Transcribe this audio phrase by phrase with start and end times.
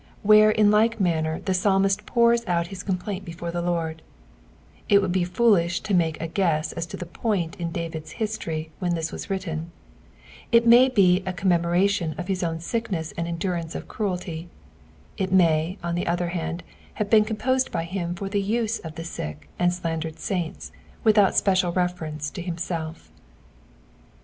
[0.23, 4.01] where in likt manner tht paaimisi poors out his tont plaint b^ort Iht Lord,
[4.89, 8.93] li would be foolish lo make a guess aslo (he point in David^n hiMory vihea
[8.95, 9.69] lias was written,'
[10.55, 14.47] ii may be a commcnuiraliun (^ hia ovjn tidcnee^ and endurance ^ crusty;
[15.17, 16.63] it may, on the other hand,
[16.95, 20.71] have been composed by Aim for the use of tick and slaii^nd saints,
[21.05, 23.11] tptthoui special reference to himself.